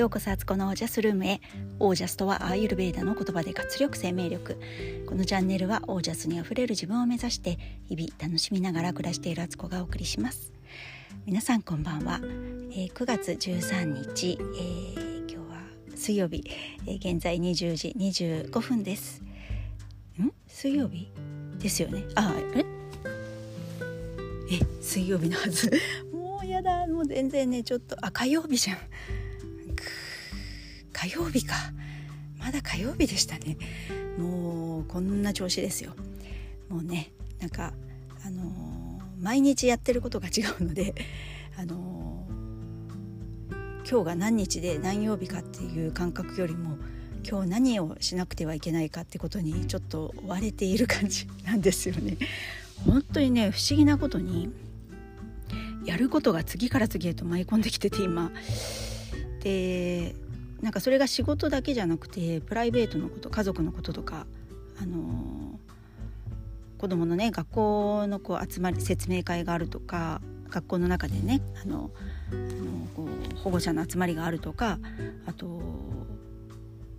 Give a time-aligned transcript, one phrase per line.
[0.00, 1.42] ようこそあつこのオージャスルームへ。
[1.78, 4.58] オージャスとはアーユルベーダの言葉で活力生命力。
[5.06, 10.54] このチャンネルはオージャスにあふれる自分を目指して日々楽しみながら暮らしているあつこがお送りします。
[11.26, 15.60] 皆さんこんばんは、えー、9月13日、えー、今日は
[15.94, 16.50] 水曜日、
[16.86, 19.22] えー、現在20時25分です。
[20.18, 20.32] ん？
[20.46, 21.12] 水曜日？
[21.58, 22.04] ですよね。
[22.14, 22.64] あえ？
[24.50, 25.70] え水曜日のはず。
[26.10, 26.86] もうやだ。
[26.86, 28.78] もう全然ねちょっとあ火曜日じゃん。
[31.00, 31.54] 火曜日か。
[32.38, 33.56] まだ火曜日でしたね。
[34.18, 35.92] もうこんな調子ですよ。
[36.68, 37.10] もうね
[37.40, 37.72] なんか
[38.22, 40.94] あのー、毎日やってることが違うので
[41.56, 46.76] あのー、今日が何日で何曜日かっていう感覚よりも
[47.26, 52.18] 今日何をしなくてはいけないかってことにちょっと追われている感じなんですよね。
[52.84, 54.50] 本当にね不思議なことに
[55.86, 58.30] やることが次から次へと舞い込んできてて今。
[59.42, 60.14] で
[60.62, 64.26] なんかそれが仕事だけじゃなくてプライベートのこと家族のこととか
[64.80, 71.90] あのー、子供のね学校のこう集まり説明会があるとか学校の中でねあの
[72.30, 74.78] あのこう保護者の集まりがあるとか
[75.26, 75.62] あと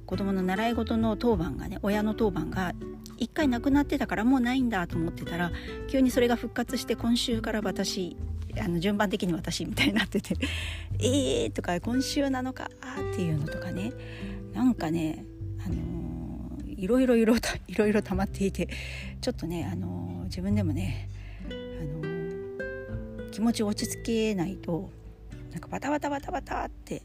[0.05, 2.73] 子供の習い事の当番がね親の当番が
[3.19, 5.51] 1回なくなってたからもうないんだと思ってたら
[5.89, 8.17] 急にそれが復活して今週から私
[8.59, 10.35] あの順番的に私みたいになってて
[10.99, 12.69] 「えー」とか「今週なのか」
[13.11, 13.91] っていうのとかね
[14.53, 15.25] なんかね、
[15.65, 17.35] あのー、いろいろいろ
[17.67, 18.67] いろいろ溜まっていて
[19.21, 21.07] ちょっとね、あのー、自分でもね、
[21.49, 24.89] あのー、気持ちを落ち着けないと
[25.51, 27.01] なんかバタバタバタバタって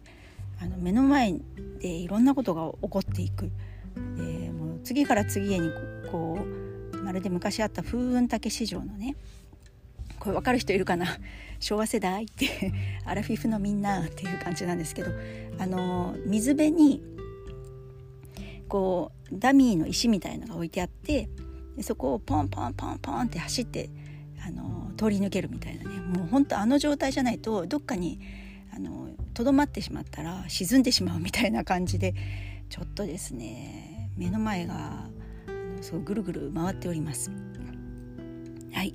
[0.61, 1.35] あの目の前
[1.81, 3.51] でいろんなことが起こっていく。
[4.17, 5.71] でもう次から次へに
[6.11, 6.39] こ
[6.93, 9.17] うまるで昔あった風雲竹市場のね
[10.27, 11.07] これ分かる人いるかな？
[11.61, 12.73] 昭和世代って
[13.05, 15.11] アラフィフのみんなっていう感じなんですけど
[15.59, 17.03] あの水辺に
[18.69, 21.29] こうダミーの石みたいのが置いてあって
[21.77, 23.89] でそこをポンポンポンポンって走って
[24.47, 26.01] あの通り抜けるみたいなね。
[26.01, 28.21] もうほんとあの状態じゃないとどっかに
[29.33, 32.15] とどまってしまったら沈んでしまうみたいな感じで
[32.69, 35.07] ちょっとですね目の前が
[35.81, 37.31] すごいぐるぐる回っております。
[38.73, 38.95] はい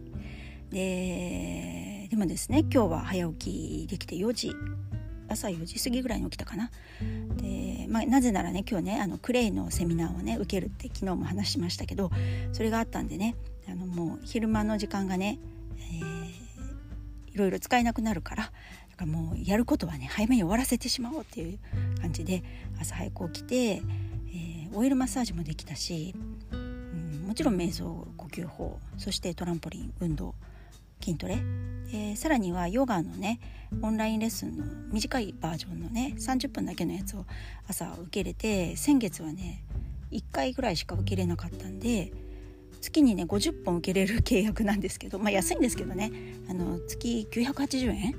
[0.71, 4.53] ででもですね今日は早起きできて4時
[5.27, 6.69] 朝4時過ぎぐらいに起きたかな。
[7.37, 12.11] で、まあ、なぜならね今日ねあのクレイのセミナーをね受けるって昨日も話しましたけど
[12.51, 13.35] それがあったんでね
[13.69, 15.39] あのもう昼間の時間がね、
[15.77, 18.51] えー、いろいろ使えなくなるから
[18.89, 21.59] だかもうやることはね早めに終わらせてしまおうっていう
[22.01, 22.43] 感じで
[22.79, 26.13] 朝早く起きて、えー、オイルマッサージもできたし、
[26.51, 30.35] うん、もちろん瞑想呼吸法そしてトランポリン運動
[31.01, 31.39] 筋トレ、
[31.89, 33.39] えー、さらにはヨガのね
[33.81, 37.25] オンラインレッスンの短いバージョンのね30分だけのやつを
[37.67, 39.63] 朝受け入れて先月はね
[40.11, 42.11] 1回ぐらいしか受けれなかったんで
[42.81, 46.11] 月にね50本受けれる契約なんですけどまあ安いんですけどね
[46.49, 48.11] あの月980円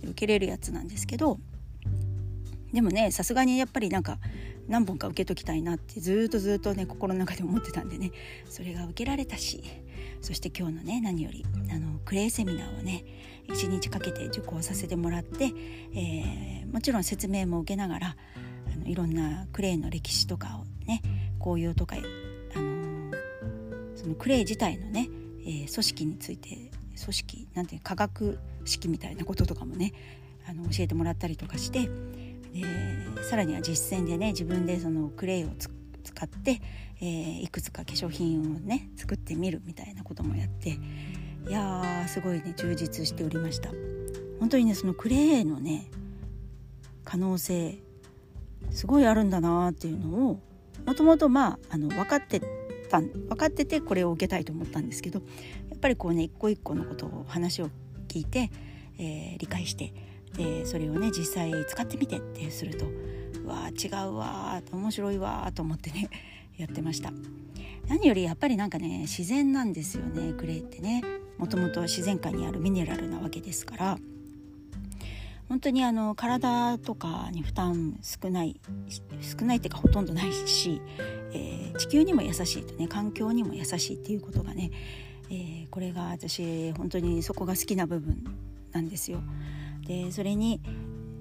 [0.00, 1.38] で受けれるやつなんですけど
[2.72, 4.18] でもねさすがにやっぱりなんか
[4.66, 8.12] 何本か受けときたいなってずっとずっとね心の中で思ってたんでね
[8.48, 9.62] それが受けられたし。
[10.24, 13.04] そして今日のね何よりあのクレイセミナーをね
[13.48, 15.52] 1日かけて受講させてもらって、
[15.94, 18.16] えー、もちろん説明も受けながら
[18.74, 21.02] あのいろんなクレイの歴史とかをね
[21.38, 23.12] 紅葉とか、あの、
[23.94, 29.92] そのクレイ自体のね、えー、組織について組織なんていう科学式みたいなこととかもね
[30.48, 31.90] あの教えてもらったりとかして
[32.54, 32.64] で
[33.28, 35.74] さらには実践でね自分でそのクレイを作
[36.04, 36.60] 使って、
[37.00, 40.78] えー、いくつか化粧品をね作ってみるみたいなこともやって
[41.48, 43.70] いやーすごいね充実しておりました。
[44.40, 45.90] 本当にねそのクレイのね
[47.04, 47.78] 可能性
[48.70, 50.40] すごいあるんだなっていうのを
[50.86, 52.40] もともとまああの分かって
[52.90, 55.20] た分かっててこれを受けたいと思ったんですけど
[55.70, 57.70] やっぱりこうね一個一個のことを話を
[58.08, 58.50] 聞いて、
[58.98, 59.92] えー、理解して
[60.36, 62.86] でそれをね実際使ってみてってすると
[63.44, 66.08] うわ違うわ面白いわと思ってね
[66.56, 67.12] やってました。
[67.88, 71.02] 何よりやっぱりなんかね自然なんですよねクレイってね。
[71.36, 73.98] もともと自然界にあるミネラルなわけですから。
[75.48, 78.58] 本当にあの体とかに負担少ない
[79.20, 80.80] 少ないっていうかほとんどないし、
[81.32, 84.70] えー、地球にも優しいとね環境にも優しいっていうことがね、
[85.30, 88.24] えー、これが私本当にそこが好きな部分
[88.72, 89.20] なんですよ。
[89.86, 90.60] でそれに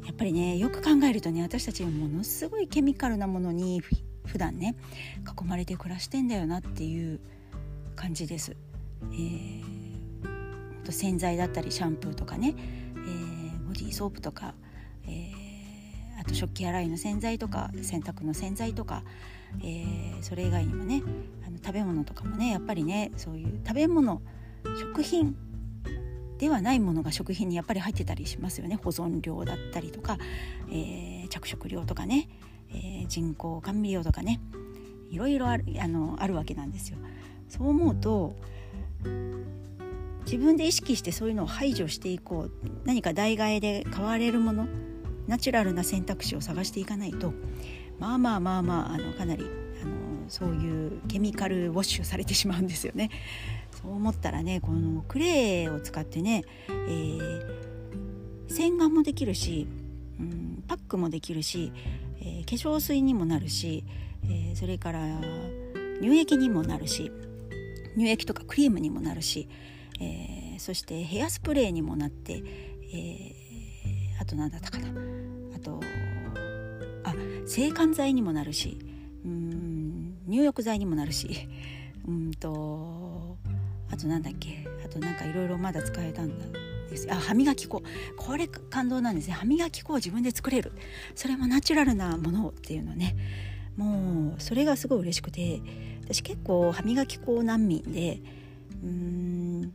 [0.05, 3.81] やっぱりねよく考えるとね私たちはものすごいケミカルなものに
[4.25, 4.75] 普段ね
[5.41, 7.19] 囲まれて暮らしてんだよなっていう
[7.95, 8.55] 感じです。
[9.11, 9.63] えー、
[10.83, 14.53] と洗剤だったりシャンプーとかね、えー、ボディーソープとか、
[15.05, 19.03] えー、あと食器洗いの洗剤とか洗濯の洗剤とか、
[19.61, 21.03] えー、それ以外にもね
[21.45, 24.21] あの食べ物とかもねやっぱりねそういう食べ物
[24.79, 25.35] 食品
[26.37, 30.17] ではないものが食品にやっぱり入ってたりしますよね保存料だったりとか、
[30.69, 32.29] えー、着色料とかね、
[32.69, 34.41] えー、人工甘味料とかね
[35.09, 36.97] いろいろあるあのあるわけなんですよ。
[37.47, 38.35] そう思うと
[40.25, 42.51] 自分で意識してそういうのを排除していこう
[42.85, 44.67] 何か代替えで買われるもの
[45.27, 47.33] ナチュラルな選択肢を探していかないと
[47.99, 49.45] まあまあまあまああのかなり
[49.81, 53.09] あのそういうケミカルウォッシュされてしまうんですよね。
[53.83, 57.41] そう思ったらねこのクレーを使ってね、えー、
[58.47, 59.67] 洗顔もできるし、
[60.19, 61.73] うん、パックもできるし、
[62.21, 63.83] えー、化粧水にもなるし、
[64.23, 65.01] えー、それから
[66.01, 67.11] 乳液にもなるし
[67.95, 69.49] 乳液とかクリームにもなるし、
[69.99, 72.41] えー、そしてヘアスプレーにもなって、
[72.91, 73.35] え、
[74.19, 74.87] あと何だったかな。
[75.55, 75.79] あと
[77.03, 77.13] あ
[77.45, 78.79] 制汗剤にもなるし
[79.23, 81.47] うん入浴剤にもなるし
[82.07, 83.37] うんと
[84.03, 84.67] となんだっけ？
[84.85, 86.45] あとなんかいろいろまだ使えたんだ。
[86.89, 87.07] です。
[87.11, 87.81] あ歯磨き粉。
[88.17, 89.33] これ感動なんですね。
[89.33, 90.73] 歯磨き粉を自分で作れる。
[91.15, 93.15] それもナチュラルなものっていうのね。
[93.77, 95.61] もうそれがすごい嬉しくて。
[96.03, 98.21] 私結構歯磨き粉難民で。
[98.83, 99.73] うーん。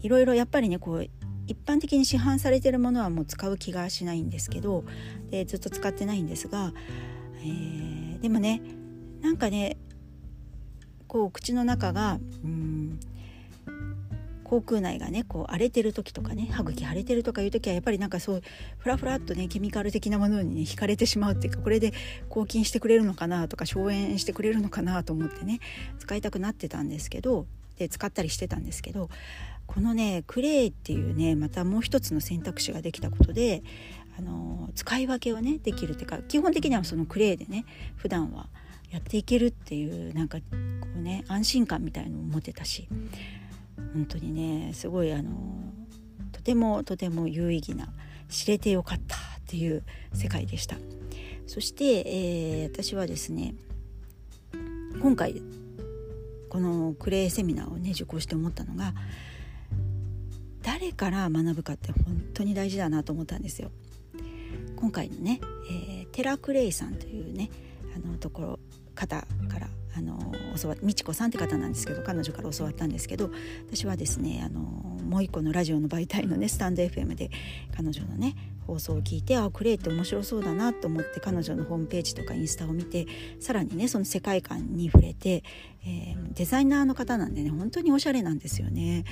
[0.00, 1.04] いろいろやっぱりねこう
[1.46, 4.84] 一般的に市販されてるものはもう使う気がしないんですけど。
[5.30, 6.72] でずっと使ってないんですが、
[7.42, 8.62] えー、でもね
[9.20, 9.76] なんかね
[11.06, 13.00] こう口の中がうん。
[14.50, 18.42] 口腔内がねこう荒れてる時とかね歯茎腫れてるとかいう時はやっぱりなんかそう
[18.78, 21.92] フラフラっとねケミカル的なものにね惹かれてしまうっていうかこれで
[22.28, 25.60] 抗菌してくれるのかなとか消炎してくれるのかなと思ってね
[26.00, 27.46] 使いたくなってたんですけど
[27.78, 29.08] で使ったりしてたんですけど
[29.68, 33.62] このねクレイっていうねまたもう一つの選択肢ができたことで
[34.18, 38.48] あの使い分けをねできるっていうか基本的にはそのクレイでね普段は
[38.90, 40.44] やっていけるっていうなんかこ
[40.96, 42.88] うね安心感みたいのを持てたし
[43.92, 45.30] 本当にねすごいあの
[46.32, 47.88] とてもとても有意義な
[48.28, 49.82] 知れてよかったっていう
[50.14, 50.76] 世界でした。
[51.46, 53.54] そして、えー、私はですね
[55.02, 55.42] 今回
[56.48, 58.94] このクレイセミナーをね受講して思ったのが
[60.62, 63.70] 誰から学ぶかって本当に大事だなと思ったんですよ。
[64.76, 67.50] 今回のね、えー、テラクレイさんというね
[67.96, 68.58] あのところ
[68.94, 70.18] 方からあの
[70.60, 73.30] 教わ美智子さんって方なんですけど彼女から教わったんですけど
[73.66, 77.30] 私はですねあのもう一個のラジオの媒体のねスタンド FM で
[77.76, 83.06] 彼女のね放送を聞いてあクレイって面白そうだなと思って彼女のホームページとかインスタを見て
[83.40, 85.42] さらにねその世界観に触れて、
[85.84, 89.04] えー、デザイナーの方なんでね本当におしゃれなんですよね。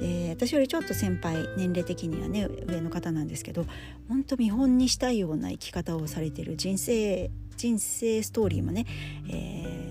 [0.00, 3.66] で私よりちょっと先輩年齢的にはね上の方なんですけど
[4.08, 8.86] 本当見本にしたいような生き方をされてる人生人生ストーリーもね、
[9.28, 9.81] えー、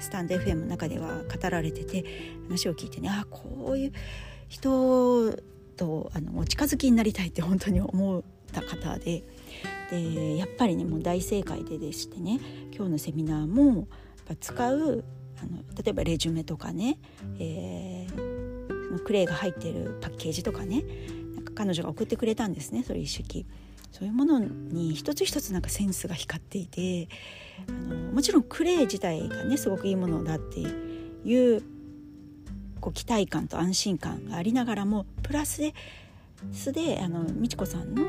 [0.00, 2.04] スタンド FM の中では語られてて
[2.48, 3.92] 話を聞いてねあこういう
[4.48, 5.32] 人
[5.76, 8.22] とあのお近づきになりたいって本当に思っ
[8.52, 9.24] た方で
[9.90, 12.40] でやっぱりねもう大正解ででしてね
[12.74, 13.88] 今日のセミナーも
[14.40, 15.04] 使う
[15.40, 16.98] あの例えばレジュメとかね、
[17.38, 20.84] えー、そのクレイが入ってるパッケージとかね
[21.34, 23.46] なんか彼女が送ってくれたんですねそれ一式。
[23.92, 27.08] そういうものに一つ一つなんかセンスが光っていて
[27.68, 31.62] あのもちろんクレイ自体がねすごくいいものだっていう
[32.80, 35.74] こう期待感と安心感がありながらもプラスで
[36.52, 38.04] 素であの美智子さんの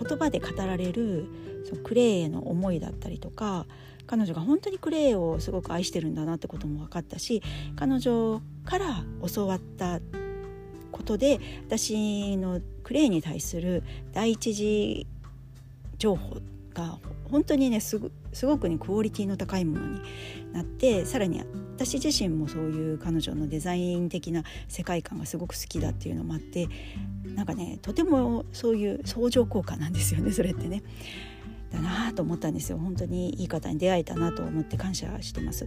[0.00, 1.26] 言葉で語られる
[1.68, 3.66] そのクレイへの思いだったりとか
[4.06, 7.42] 彼女が本当にクレイをすごく愛してるんだなってことも分かったし
[7.74, 10.00] 彼女から教わった
[10.94, 13.82] ことで私のクレイに対する
[14.12, 15.08] 第一次
[15.98, 16.36] 情報
[16.72, 16.98] が
[17.30, 20.00] 本当にねすごくねクオリティの高いものに
[20.52, 21.42] なってさらに
[21.74, 26.68] 私自身もそういう彼女のデザイン的な世界観がすごく好きだっていうのもあって
[27.34, 30.82] なんかねとてもそういう相乗効果なんですよね それってね。
[31.72, 35.66] だなと思ったんですよ本当にいい方に出会えたなと思って感謝してます。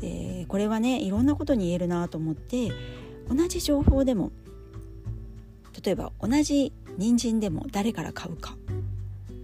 [0.00, 2.72] でこれはねいろんなことに言えるなと思って
[3.28, 4.32] 同じ情報でも
[5.86, 8.56] 例えば同じ人参でも誰から買うか。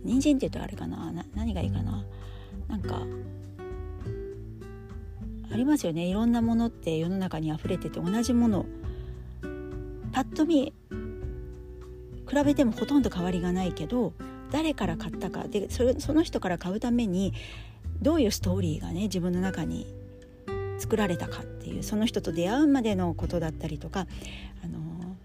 [0.03, 2.05] 人参って言うとあれかな何がいいかな？
[2.67, 3.03] なんか
[5.53, 6.07] ありますよね。
[6.07, 8.67] いろんなものって世の中に溢れてて同じもの。
[10.11, 10.75] パッと見
[12.29, 14.13] 比べてもほとんど変わりがないけど
[14.51, 15.47] 誰から買ったか。
[15.47, 17.35] でそれその人から買うために
[18.01, 19.87] どういうストーリーがね自分の中に
[20.79, 24.09] 作られたかっていうその人と出会うまでのことだったりとか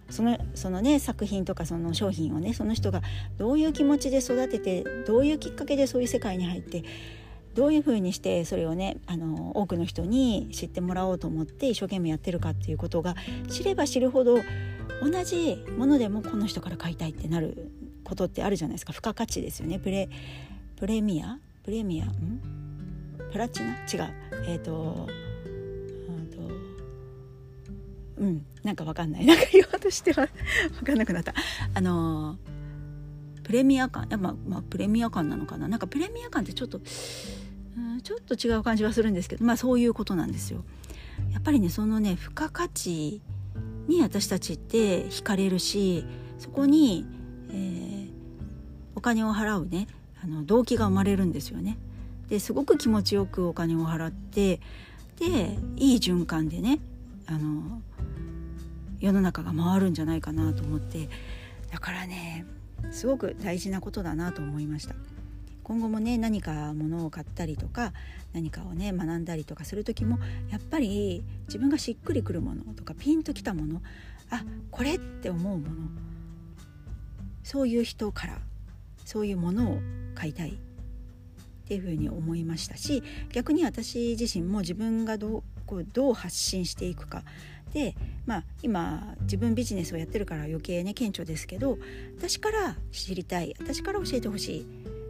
[0.10, 3.02] そのそのね作品とかその商品をねその人が
[3.38, 6.84] どういう気持ちで育ててどういうきっかけでそういう世界に入って
[7.56, 13.16] どういうふうにしてそれをねあの多くの人に知ってもらおうと思って一生懸命やってるかっていうことが
[13.50, 14.38] 知れば知るほど
[15.02, 17.72] 同じものでもこの人から買いたいってなる
[18.04, 18.94] ことってあるじゃないですか。
[18.94, 19.80] 付加価値ですよね。
[19.80, 20.08] プレ
[20.78, 21.40] プレミア？
[21.64, 22.06] プレミア？
[22.06, 22.40] ん？
[23.32, 23.74] プラチナ？
[23.74, 24.14] 違う。
[24.48, 25.08] えっ、ー、と
[28.18, 28.46] うん。
[28.64, 29.26] なんかわかんない。
[29.26, 30.28] なんか言おうとしては
[30.80, 31.34] 分かんなくなった。
[31.74, 32.38] あの
[33.44, 34.08] プレミア感。
[34.10, 35.68] やまあ、まあ、プレミア感なのかな。
[35.68, 36.80] なんかプレミア感ってちょっと
[37.78, 40.64] うんちょっと違う感じはするんですけどまあそういうことなんですよ。
[41.32, 43.22] やっぱりねそのね付加価値
[43.88, 46.06] に私たちって惹かれるし
[46.38, 47.06] そこに、
[47.50, 48.10] えー、
[48.96, 49.88] お金を払うね
[50.22, 51.78] あの動機が生まれるんですよね。
[52.28, 54.60] ですごく気持ちよくお金を払って
[55.18, 56.80] でいい循環でね
[57.26, 57.82] あの
[59.00, 61.10] 世の中が回るんじゃないかなと思って
[61.72, 62.46] だからね
[62.92, 64.96] すごく大事なことだなと思いました。
[65.64, 67.92] 今後もね何か物を買ったりとか
[68.32, 70.18] 何かをね学んだりとかする時も
[70.50, 73.82] やっぱり自分がしっくりくるものとかピンときたもの
[74.30, 75.76] あこれって思うもの。
[77.44, 78.40] そういう人から
[79.04, 79.80] そういうものを
[80.16, 80.52] 買いたい。
[80.52, 87.24] っていうふうに思いましたし逆に私自身も自分がどうこうどう発信していくか
[87.78, 91.78] でまあ今自分ビジネスをやってるから余計ね顕著ですけど
[92.18, 94.66] 私から知りたい私から教えてほしい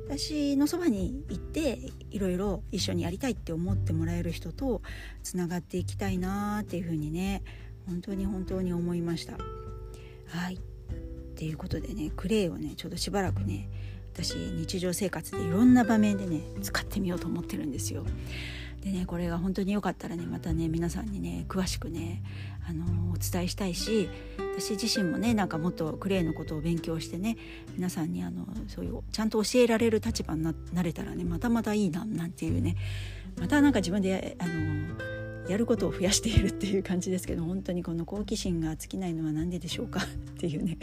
[0.10, 1.80] 私のそばに行って
[2.12, 4.82] いろいろ一緒にやりたいって思ってもらえる人と
[5.24, 7.42] つながっていきたいなっていうふうにね
[7.86, 9.38] 本当に本当に思いました。
[10.28, 10.60] はいっ
[11.38, 13.70] ていうことでねクレイをねちょうどしばらくね
[14.14, 18.04] 私日常生活でいろんな場面でね使ってみようと思ってるんですよ。
[18.82, 22.24] でねこれが本当によかったらねまたね皆さんにね詳しくね
[22.70, 24.10] あのお伝えしたいし
[24.60, 27.38] 私自身もねなんかもっとクレイのことを勉強してね
[27.76, 32.76] 皆さんにあのそういうちゃんと教えられる立場になれたらねまたまたいいななんていうね。
[33.40, 40.02] またなんか自分であのやることを増やしているっていう感じですけど本当にこの好奇心が尽きないのは何ででしょうか？
[40.02, 40.06] っ
[40.40, 40.78] ていうね。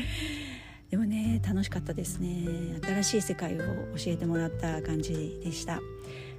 [0.91, 2.79] でもね楽しかったですね。
[2.83, 3.65] 新しい世界を教
[4.07, 5.81] えてもらった感じでした。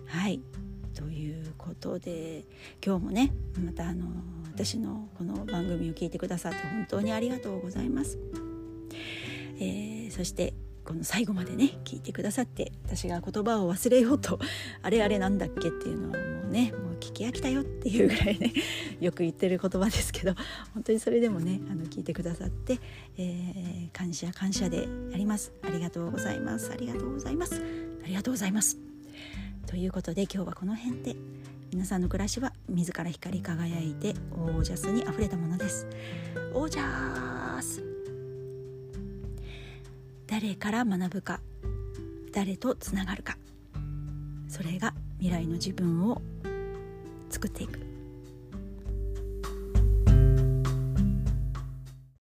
[0.08, 0.40] はい。
[0.96, 2.46] ということで
[2.84, 3.32] 今日もね
[3.64, 4.08] またあの
[4.52, 8.18] 私のこの番組を聞いてくださって本当にありがとうございます。
[9.58, 10.54] えー、そして
[10.86, 14.40] この最後までね聞いてくださって私が言葉を忘れようと
[14.82, 18.54] あれあれなんだっけっていうのはもうねもう聞き飽きたよっていうぐらいね
[19.02, 20.36] よく言ってる言葉ですけど
[20.74, 22.80] 本当にそれでもねあの聞いてくださって、
[23.18, 25.52] えー、感謝感謝であります。
[25.64, 26.72] ありがとうございます。
[26.72, 27.62] ありがとうございます。
[28.04, 28.78] ありがとうございます。
[29.68, 31.16] ということで今日はこの辺で。
[31.72, 35.88] 皆さんの暮らしは自ら光り輝いてオージャスにあふれたものです。
[36.54, 37.84] オージャス。
[40.28, 41.42] 誰から学ぶか。
[42.32, 43.38] 誰とつながるか。
[44.48, 46.22] それが未来の自分を
[47.30, 47.85] 作っていく。